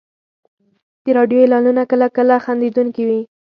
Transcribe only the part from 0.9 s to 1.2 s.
د